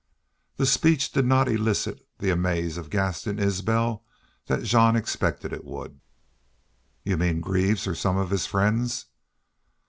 [0.57, 4.03] This speech did not elicit the amaze from Gaston Isbel
[4.47, 5.99] that Jean expected it would.
[7.03, 9.05] "You mean Greaves or some of his friends?"